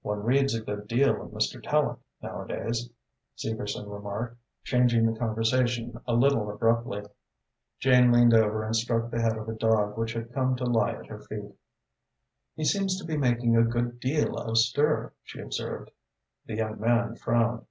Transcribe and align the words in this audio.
"One 0.00 0.22
reads 0.24 0.54
a 0.54 0.62
good 0.62 0.88
deal 0.88 1.20
of 1.20 1.32
Mr. 1.32 1.62
Tallente, 1.62 1.98
nowadays," 2.22 2.88
Segerson 3.36 3.86
remarked, 3.92 4.38
changing 4.64 5.04
the 5.04 5.18
conversation 5.18 6.00
a 6.06 6.14
little 6.14 6.50
abruptly. 6.50 7.02
Jane 7.78 8.10
leaned 8.10 8.32
over 8.32 8.64
and 8.64 8.74
stroked 8.74 9.10
the 9.10 9.20
head 9.20 9.36
of 9.36 9.46
a 9.46 9.52
dog 9.52 9.98
which 9.98 10.14
had 10.14 10.32
come 10.32 10.56
to 10.56 10.64
lie 10.64 10.92
at 10.92 11.08
her 11.08 11.18
feet. 11.20 11.54
"He 12.56 12.64
seems 12.64 12.98
to 12.98 13.04
be 13.06 13.18
making 13.18 13.58
a 13.58 13.62
good 13.62 14.00
deal 14.00 14.38
of 14.38 14.56
stir," 14.56 15.12
she 15.22 15.38
observed. 15.38 15.90
The 16.46 16.56
young 16.56 16.80
man 16.80 17.16
frowned. 17.16 17.66